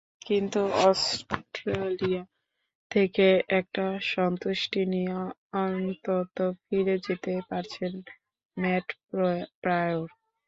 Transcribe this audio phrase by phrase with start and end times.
[0.25, 2.23] কিন্তু অস্ট্রেলিয়া
[2.91, 3.27] থেকে
[3.59, 5.13] একটা সন্তুষ্টি নিয়ে
[5.61, 6.35] অন্তত
[6.63, 7.93] ফিরে যেতে পারছেন
[8.57, 8.87] ম্যাট
[9.61, 10.07] প্রায়র।